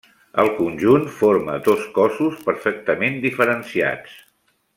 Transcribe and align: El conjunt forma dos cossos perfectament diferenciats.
El 0.43 0.47
conjunt 0.59 1.03
forma 1.17 1.57
dos 1.67 1.83
cossos 1.99 2.41
perfectament 2.49 3.21
diferenciats. 3.27 4.19